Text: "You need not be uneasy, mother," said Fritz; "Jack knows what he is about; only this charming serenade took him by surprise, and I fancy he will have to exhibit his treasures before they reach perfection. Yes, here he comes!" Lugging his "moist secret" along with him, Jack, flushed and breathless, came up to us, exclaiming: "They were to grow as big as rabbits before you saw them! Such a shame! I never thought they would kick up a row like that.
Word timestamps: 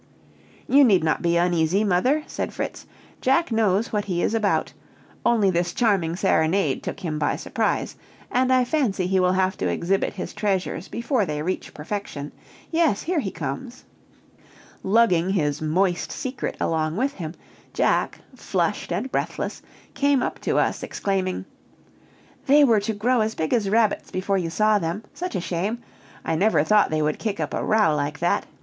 "You 0.67 0.83
need 0.83 1.03
not 1.03 1.21
be 1.21 1.37
uneasy, 1.37 1.83
mother," 1.83 2.23
said 2.25 2.55
Fritz; 2.55 2.87
"Jack 3.21 3.51
knows 3.51 3.93
what 3.93 4.05
he 4.05 4.23
is 4.23 4.33
about; 4.33 4.73
only 5.23 5.51
this 5.51 5.73
charming 5.73 6.15
serenade 6.15 6.81
took 6.81 7.01
him 7.01 7.19
by 7.19 7.35
surprise, 7.35 7.95
and 8.31 8.51
I 8.51 8.63
fancy 8.63 9.05
he 9.05 9.19
will 9.19 9.33
have 9.33 9.57
to 9.57 9.67
exhibit 9.67 10.13
his 10.13 10.33
treasures 10.33 10.87
before 10.87 11.23
they 11.23 11.43
reach 11.43 11.75
perfection. 11.75 12.31
Yes, 12.71 13.03
here 13.03 13.19
he 13.19 13.29
comes!" 13.29 13.83
Lugging 14.81 15.29
his 15.29 15.61
"moist 15.61 16.11
secret" 16.11 16.57
along 16.59 16.97
with 16.97 17.13
him, 17.13 17.35
Jack, 17.71 18.21
flushed 18.35 18.91
and 18.91 19.11
breathless, 19.11 19.61
came 19.93 20.23
up 20.23 20.39
to 20.39 20.57
us, 20.57 20.81
exclaiming: 20.81 21.45
"They 22.47 22.63
were 22.63 22.79
to 22.79 22.93
grow 22.95 23.21
as 23.21 23.35
big 23.35 23.53
as 23.53 23.69
rabbits 23.69 24.09
before 24.09 24.39
you 24.39 24.49
saw 24.49 24.79
them! 24.79 25.03
Such 25.13 25.35
a 25.35 25.39
shame! 25.41 25.77
I 26.25 26.33
never 26.33 26.63
thought 26.63 26.89
they 26.89 27.03
would 27.03 27.19
kick 27.19 27.39
up 27.39 27.53
a 27.53 27.63
row 27.63 27.95
like 27.95 28.17
that. 28.17 28.47